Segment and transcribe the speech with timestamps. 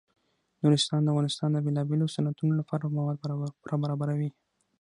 [0.63, 3.17] نورستان د افغانستان د بیلابیلو صنعتونو لپاره مواد
[3.67, 4.29] پوره برابروي.